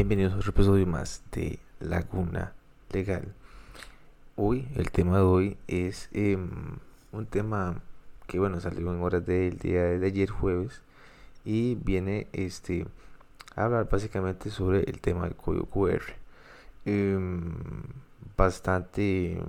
[0.00, 2.54] Bienvenidos a otro episodio más de Laguna
[2.90, 3.34] Legal.
[4.34, 6.48] Hoy, el tema de hoy es em,
[7.12, 7.82] un tema
[8.26, 10.80] que, bueno, salió en horas del día de ayer jueves
[11.44, 12.86] y viene este,
[13.54, 16.00] a hablar básicamente sobre el tema del código QR.
[16.86, 17.52] Em,
[18.38, 19.44] bastante em,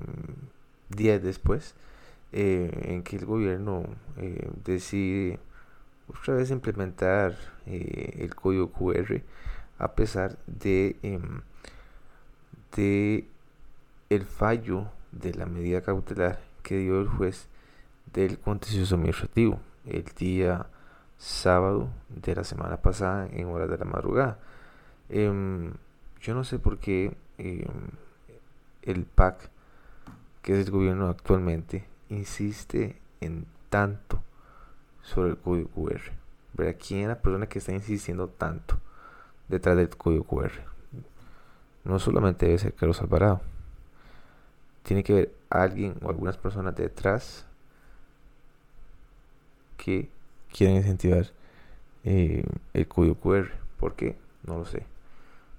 [0.89, 1.75] días después
[2.33, 3.85] eh, en que el gobierno
[4.17, 5.39] eh, decide
[6.09, 7.37] otra vez implementar
[7.67, 9.21] eh, el código QR
[9.81, 11.41] a pesar de, em,
[12.75, 13.27] de
[14.09, 17.47] el fallo de la medida cautelar que dio el juez
[18.13, 20.67] del contencioso administrativo el día
[21.17, 24.37] sábado de la semana pasada en horas de la madrugada.
[25.09, 25.73] Em,
[26.21, 27.65] yo no sé por qué em,
[28.83, 29.49] el PAC,
[30.43, 34.21] que es el gobierno actualmente, insiste en tanto
[35.01, 36.75] sobre el código QR.
[36.77, 38.79] ¿Quién es la persona que está insistiendo tanto?
[39.51, 40.51] Detrás del código QR.
[41.83, 43.41] No solamente debe ser Carlos Alvarado.
[44.83, 47.45] Tiene que haber alguien o algunas personas detrás
[49.77, 50.09] que
[50.51, 51.27] quieren incentivar
[52.03, 53.51] eh, el código QR.
[53.77, 54.17] ¿Por qué?
[54.43, 54.85] No lo sé.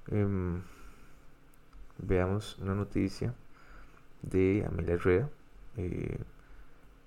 [0.08, 0.62] Em,
[1.98, 3.34] veamos una noticia
[4.22, 5.28] de Amelia Herrera.
[5.76, 6.18] Eh,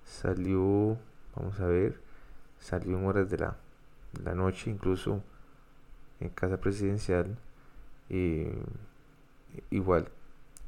[0.04, 0.96] salió,
[1.34, 2.00] vamos a ver,
[2.60, 3.56] salió en horas de la,
[4.12, 5.22] de la noche, incluso
[6.20, 7.36] en casa presidencial.
[8.08, 8.46] Y
[9.70, 10.08] igual,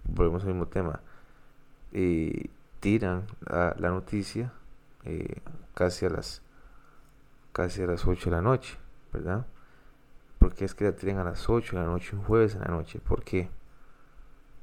[0.04, 1.00] volvemos al mismo tema.
[2.80, 4.52] tiran la, noticia
[5.04, 5.40] eh,
[5.74, 6.42] casi a las
[7.52, 8.76] casi a las 8 de la noche,
[9.12, 9.46] ¿verdad?
[10.38, 12.68] Porque es que la tiran a las 8 de la noche, un jueves en la
[12.68, 13.00] noche.
[13.00, 13.48] ¿Por qué?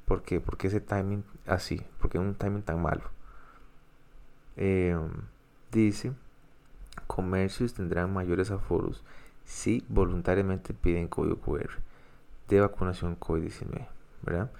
[0.05, 0.39] ¿Por qué?
[0.39, 3.03] Porque ese timing así, porque es un timing tan malo.
[4.55, 4.97] Eh,
[5.71, 6.13] dice,
[7.07, 9.03] comercios tendrán mayores aforos
[9.45, 11.69] si voluntariamente piden código QR
[12.49, 13.87] de vacunación COVID-19,
[14.23, 14.51] ¿verdad?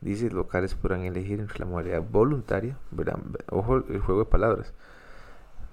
[0.00, 3.18] Dice, locales podrán elegir entre la modalidad voluntaria, ¿verdad?
[3.50, 4.72] Ojo el juego de palabras,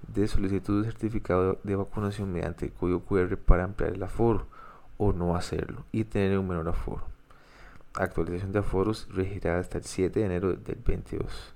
[0.07, 4.47] de solicitud de certificado de vacunación mediante código QR para ampliar el aforo
[4.97, 7.03] o no hacerlo y tener un menor aforo.
[7.93, 11.53] Actualización de aforos regirá hasta el 7 de enero del 22.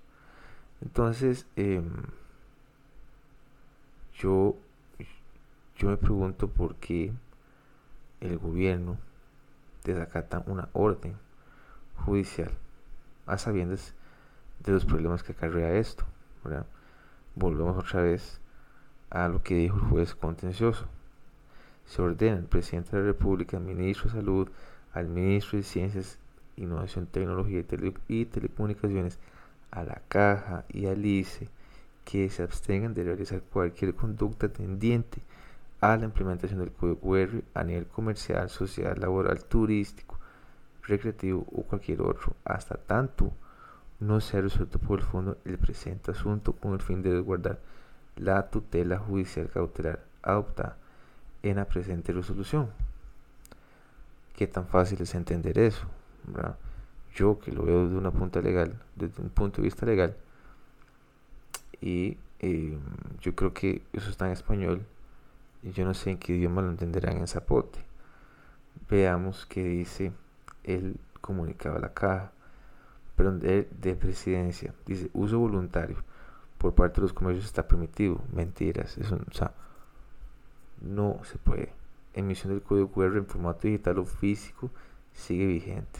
[0.81, 1.89] Entonces, em,
[4.13, 4.55] yo
[5.79, 7.13] yo me pregunto por qué
[8.19, 8.97] el gobierno
[9.85, 11.15] desacata una orden
[11.95, 12.51] judicial
[13.25, 13.93] a sabiendas
[14.59, 16.03] de los problemas que acarrea esto.
[17.35, 18.41] Volvemos otra vez
[19.09, 20.85] a lo que dijo el juez contencioso.
[21.85, 24.49] Se ordena al presidente de la República, al ministro de Salud,
[24.93, 26.19] al ministro de Ciencias,
[26.57, 27.63] Innovación, Tecnología
[28.09, 29.17] y, Telecomunicaciones,
[29.71, 31.47] a la Caja y al ICE
[32.03, 35.21] que se abstengan de realizar cualquier conducta tendiente
[35.81, 40.19] a la implementación del código QR a nivel comercial, social, laboral, turístico,
[40.83, 43.31] recreativo o cualquier otro, hasta tanto
[43.99, 47.59] no sea resuelto por el fondo el presente asunto con el fin de resguardar
[48.15, 50.77] la tutela judicial cautelar adoptada
[51.43, 52.69] en la presente resolución.
[54.35, 55.85] ¿Qué tan fácil es entender eso?
[57.15, 60.15] Yo que lo veo desde una punta legal, desde un punto de vista legal,
[61.81, 62.77] y eh,
[63.21, 64.85] yo creo que eso está en español
[65.63, 67.79] yo no sé en qué idioma lo entenderán en zapote.
[68.89, 70.13] Veamos qué dice
[70.63, 72.31] el comunicado a la caja,
[73.15, 74.73] perdón, de, de presidencia.
[74.85, 75.97] Dice, uso voluntario
[76.57, 78.21] por parte de los comercios está permitido.
[78.33, 79.53] Mentiras, eso o sea,
[80.81, 81.73] no se puede.
[82.13, 84.71] Emisión del código QR en formato digital o físico
[85.13, 85.99] sigue vigente.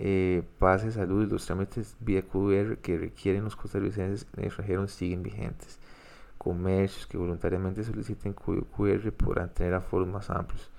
[0.00, 4.46] Eh, pase de salud y los trámites vía QR que requieren los costarricenses en el
[4.46, 5.80] extranjero siguen vigentes
[6.38, 10.70] comercios que voluntariamente soliciten QR podrán tener aforos más amplios.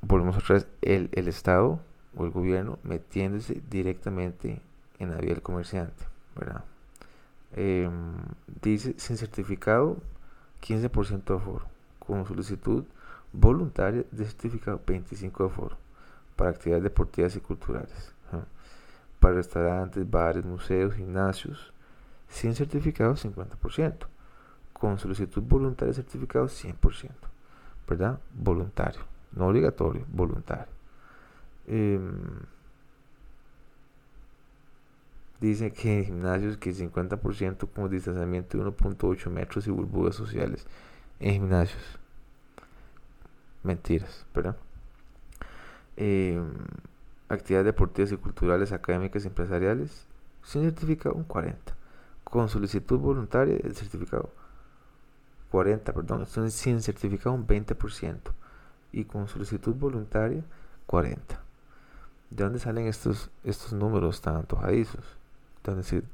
[0.00, 1.78] Volvemos otra vez, el, el Estado
[2.16, 4.60] o el gobierno metiéndose directamente
[4.98, 6.64] en la vida del comerciante, ¿verdad?
[7.52, 7.90] Em,
[8.62, 9.96] dice sin certificado
[10.62, 11.66] 15% de aforo,
[11.98, 12.84] con solicitud
[13.32, 15.76] voluntaria de certificado 25% de aforo
[16.36, 18.14] para actividades deportivas y culturales,
[19.18, 21.72] para restaurantes, bares, museos, gimnasios,
[22.30, 24.06] sin certificado 50%,
[24.72, 27.10] con solicitud voluntaria certificado 100%,
[27.86, 28.18] ¿verdad?
[28.34, 29.00] Voluntario,
[29.32, 30.72] no obligatorio, voluntario.
[31.66, 32.12] Em,
[35.40, 40.66] dice que en gimnasios que 50% con distanciamiento de 1.8 metros y burbujas sociales
[41.18, 41.98] en gimnasios.
[43.62, 44.56] Mentiras, ¿verdad?
[45.96, 46.40] Eh,
[47.28, 50.06] actividades deportivas y culturales, académicas y empresariales,
[50.42, 51.79] sin certificado un 40
[52.30, 54.30] con solicitud voluntaria el certificado
[55.50, 58.18] 40, perdón, sin certificado un 20%
[58.92, 60.42] y con solicitud voluntaria
[60.86, 61.40] 40.
[62.30, 65.04] ¿De dónde salen estos, estos números tan antojadizos?
[65.64, 66.04] ¿De dónde,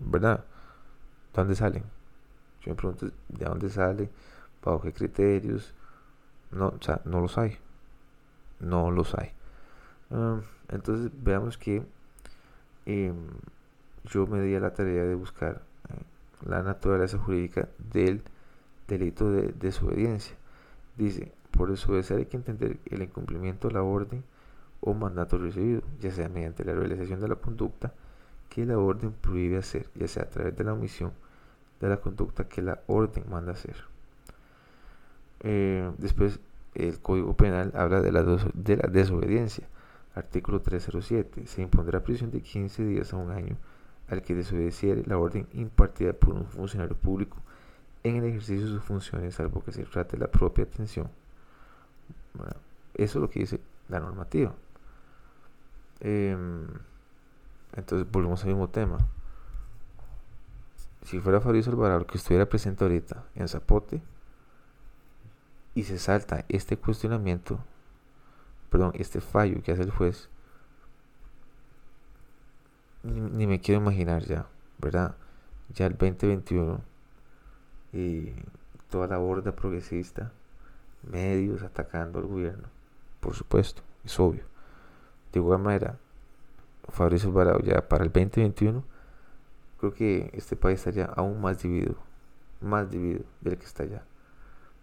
[0.00, 0.38] ¿Verdad?
[0.38, 1.84] ¿De dónde salen?
[2.62, 4.10] Yo me pregunto, ¿de dónde sale?
[4.64, 5.74] ¿Bajo qué criterios?
[6.50, 7.58] No, o sea, no los hay.
[8.58, 9.30] No los hay.
[10.10, 11.84] Ah, entonces veamos que
[12.86, 13.16] em,
[14.04, 18.22] yo me di a la tarea de buscar eh, la naturaleza jurídica del
[18.88, 20.36] delito de desobediencia.
[20.96, 24.24] Dice, por desobedecer hay que entender el incumplimiento de la orden
[24.80, 27.92] o mandato recibido, ya sea mediante la realización de la conducta
[28.48, 31.12] que la orden prohíbe hacer, ya sea a través de la omisión
[31.80, 33.76] de la conducta que la orden manda hacer.
[35.40, 36.38] Eh, después,
[36.74, 39.66] el Código Penal habla de la, de la desobediencia.
[40.14, 41.46] Artículo 307.
[41.46, 43.56] Se impondrá prisión de 15 días a un año
[44.12, 47.38] al que desobedeciere la orden impartida por un funcionario público
[48.02, 51.08] en el ejercicio de sus funciones, salvo que se trate la propia atención.
[52.94, 54.52] eso es lo que dice la normativa.
[56.00, 56.66] Em,
[57.74, 58.98] entonces volvemos al mismo tema.
[61.06, 64.02] Si fuera Fabrizio Alvarado que estuviera presente ahorita en Zapote
[65.74, 67.58] y se salta este cuestionamiento,
[68.68, 70.28] perdón, este fallo que hace el juez,
[73.02, 74.46] ni, me quiero imaginar ya,
[74.78, 75.16] ¿verdad?
[75.74, 76.80] Ya el 2021
[77.92, 78.32] y
[78.90, 80.32] toda la borda progresista,
[81.02, 82.68] medios atacando al gobierno,
[83.20, 84.44] por supuesto, es obvio.
[85.32, 85.98] De igual manera,
[86.88, 88.84] Fabricio Alvarado ya para el 2021,
[89.78, 91.96] creo que este país estaría aún más dividido,
[92.60, 94.02] más dividido del que está allá.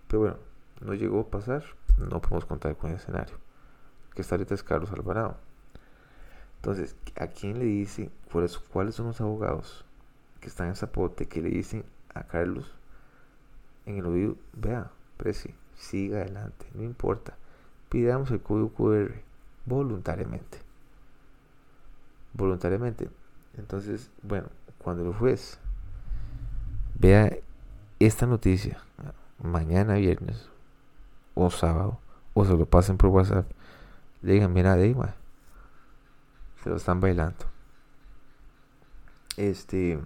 [0.08, 0.38] Pero bueno,
[0.82, 1.64] no llegó a pasar,
[1.98, 3.38] no podemos contar con el escenario.
[4.16, 5.38] Que está ahorita es Carlos Alvarado.
[6.62, 9.86] Entonces, ¿a quién le dice cuáles, son los abogados
[10.42, 12.76] que están en Zapote que le dicen a Carlos
[13.86, 17.38] en el oído, vea, presi, siga adelante, no importa,
[17.88, 19.14] pidamos el código QR
[19.66, 20.60] voluntariamente.
[22.34, 23.10] Voluntariamente.
[23.58, 25.60] Entonces, bueno, cuando el juez
[26.96, 27.38] vea
[28.00, 28.84] esta noticia,
[29.42, 30.50] mañana viernes
[31.36, 32.00] o sábado,
[32.34, 33.50] o se lo pasen por WhatsApp,
[34.22, 34.88] le digan, mira, de
[36.64, 37.46] se lo están bailando.
[39.38, 40.00] Este,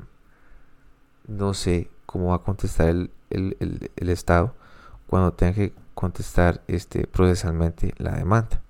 [1.28, 4.54] no sé cómo va a contestar el, el, Estado
[5.08, 8.62] cuando tenga que contestar este, procesalmente la demanda.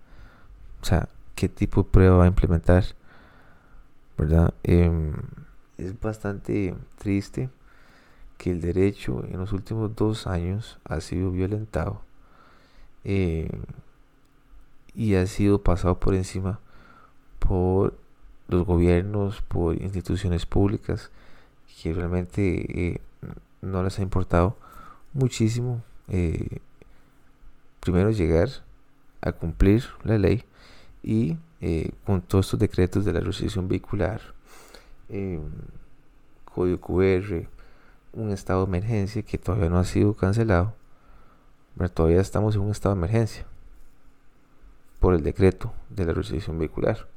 [0.82, 2.86] O sea, qué tipo de prueba va a implementar,
[4.18, 4.54] ¿verdad?
[4.64, 5.14] Em,
[5.78, 7.50] es bastante triste
[8.38, 12.02] que el derecho en los últimos dos años ha sido violentado
[13.04, 13.50] eh,
[14.96, 16.60] y ha sido pasado por encima
[17.48, 17.94] por
[18.48, 21.12] los gobiernos, por instituciones públicas
[21.82, 23.02] que realmente eh,
[23.62, 24.56] no les ha importado
[25.12, 26.60] muchísimo eh,
[27.80, 28.50] primero llegar
[29.22, 30.44] a cumplir la ley
[31.02, 34.22] y eh, con todos estos decretos de la restricción vehicular,
[36.46, 37.48] código QR,
[38.14, 40.74] un estado de emergencia que todavía no ha sido cancelado,
[41.78, 43.46] pero todavía estamos en un estado de emergencia
[45.00, 47.13] por el decreto de la restricción vehicular.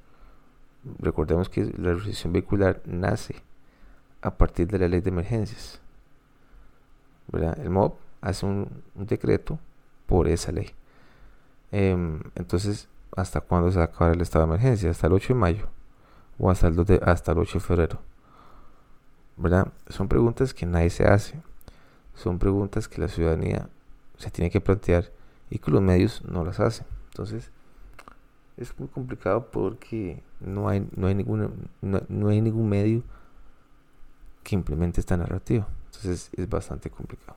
[0.98, 3.36] Recordemos que la restricción vehicular nace
[4.22, 5.80] a partir de la ley de emergencias.
[7.32, 9.58] El MOB hace un, decreto
[10.06, 10.70] por esa ley.
[11.72, 14.90] Em, entonces, ¿hasta cuándo se va a acabar el estado de emergencia?
[14.90, 15.66] ¿Hasta el 8 de mayo?
[16.38, 17.98] ¿O hasta el, hasta el 8 de febrero?
[19.88, 21.40] Son preguntas que nadie se hace.
[22.14, 23.68] Son preguntas que la ciudadanía
[24.16, 25.10] se tiene que plantear
[25.50, 26.86] y que los medios no las hacen.
[27.10, 27.50] Entonces,
[28.56, 31.50] es muy complicado porque no hay, no hay, ninguna,
[31.82, 33.02] no, hay ningún medio
[34.42, 35.68] que implemente esta narrativa.
[35.86, 37.36] Entonces es bastante complicado.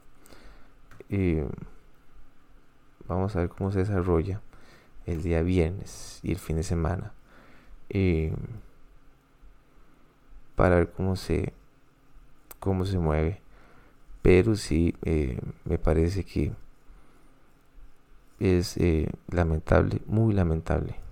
[3.08, 4.42] vamos a ver cómo se desarrolla
[5.06, 7.14] el día viernes y el fin de semana.
[10.56, 11.54] para ver cómo se
[12.60, 13.42] cómo se mueve.
[14.22, 16.54] Pero sí eh, me parece que
[18.40, 21.09] es eh, lamentable, muy lamentable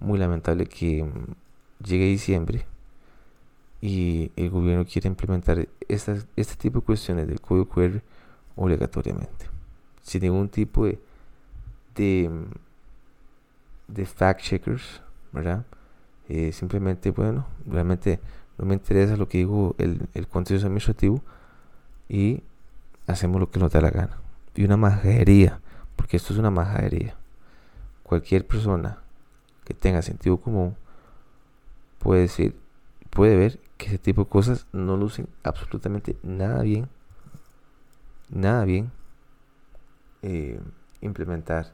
[0.00, 2.66] muy lamentable que mm, llegue diciembre
[3.80, 8.02] y el gobierno quiere implementar estas, este tipo de cuestiones del código QR
[8.56, 9.46] obligatoriamente,
[10.02, 10.98] sin ningún tipo de,
[11.94, 12.30] de,
[13.88, 15.64] mm, fact checkers, ¿verdad?
[16.28, 18.18] Eh, simplemente, bueno, realmente
[18.58, 21.22] no me interesa lo que digo el, el administrativo
[22.08, 22.42] y
[23.06, 24.18] hacemos lo que nos da la gana.
[24.54, 25.60] Y una majadería,
[25.94, 27.14] porque esto es una majadería.
[28.02, 28.98] Cualquier persona
[29.66, 30.76] que tenga sentido común,
[31.98, 32.56] puede decir,
[33.10, 36.88] puede ver que ese tipo de cosas no lucen absolutamente nada bien,
[38.30, 38.90] nada bien
[40.22, 40.58] eh,
[41.02, 41.72] implementar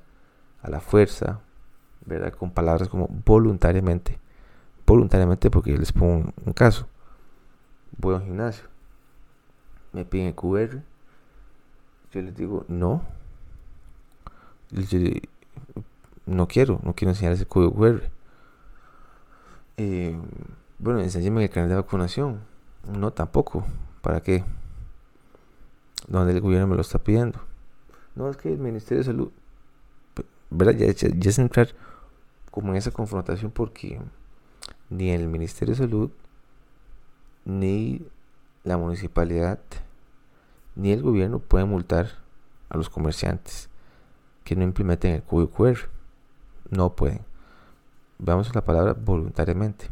[0.63, 1.41] a la fuerza
[2.05, 2.33] ¿verdad?
[2.33, 4.19] Con palabras como voluntariamente.
[4.87, 6.89] Voluntariamente porque les pongo un, caso.
[7.97, 8.65] Voy a un gimnasio.
[9.93, 10.83] Me piden el QR.
[12.13, 13.03] Yo les digo, no.
[16.27, 18.03] No quiero, no quiero enseñar ese código QR.
[19.77, 20.17] Eh,
[20.79, 22.41] bueno, enséñeme el canal de vacunación.
[22.87, 23.65] No, tampoco.
[24.01, 24.45] ¿Para qué?
[26.09, 27.41] Donde el gobierno me lo está pidiendo.
[28.15, 29.31] No, es que el Ministerio de Salud.
[30.51, 30.75] ¿Verdad?
[30.75, 31.69] Ya, ya es entrar
[32.51, 34.01] como en esa confrontación porque
[34.91, 36.11] ni el Ministerio de Salud,
[37.45, 38.07] ni
[38.63, 39.59] la municipalidad,
[40.77, 42.11] ni el gobierno pueden multar
[42.69, 43.69] a los comerciantes
[44.45, 45.79] que no implementen el código QR.
[46.71, 47.21] No pueden.
[48.19, 49.87] Vamos a la palabra voluntariamente.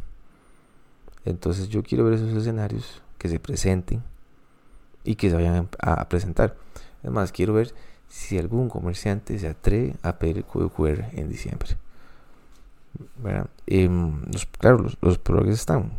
[1.25, 4.03] Entonces yo quiero ver esos escenarios que se presenten
[5.03, 6.55] y que se vayan a presentar.
[7.03, 7.73] Además, quiero ver
[8.07, 11.77] si algún comerciante se atreve a pedir el código en diciembre.
[13.67, 15.91] Em, los, claro, los, los progres están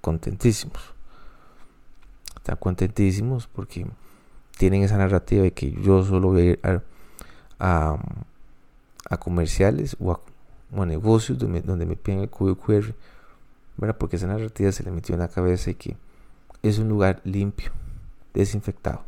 [0.00, 0.94] contentísimos.
[2.36, 3.86] Están contentísimos porque
[4.56, 6.60] tienen esa narrativa de que yo solo voy a ir
[7.60, 7.98] a,
[9.16, 10.20] comerciales o a,
[10.86, 12.94] negocios donde, me piden el QR,
[13.98, 15.96] porque esa narrativa se le metió en la cabeza y que
[16.62, 17.72] es un lugar limpio,
[18.34, 19.04] desinfectado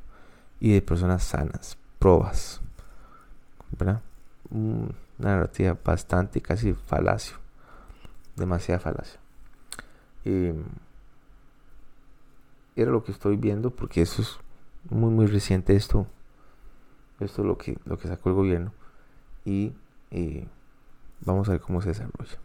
[0.59, 2.61] y de personas sanas, probas.
[3.79, 4.01] ¿verdad?
[4.51, 7.37] Una narrativa bastante casi falacio.
[8.37, 9.21] Demasiada falacia.
[10.25, 10.55] era
[12.91, 14.39] lo que estoy viendo porque eso es
[14.89, 16.07] muy muy reciente esto.
[17.19, 18.73] Esto es lo que, lo que sacó el gobierno.
[20.11, 20.45] Y
[21.21, 22.39] vamos a ver cómo se desarrolla.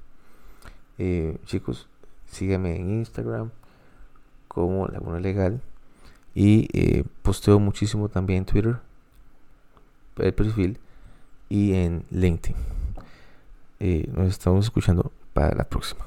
[0.98, 1.88] Eh, chicos,
[2.26, 3.52] síganme en Instagram
[4.48, 5.62] como Laguna Legal.
[6.34, 8.78] Y eh, posteo muchísimo también en Twitter,
[10.18, 10.80] el perfil
[11.48, 12.58] y en LinkedIn.
[13.80, 16.06] Eh, nos estamos escuchando para la próxima.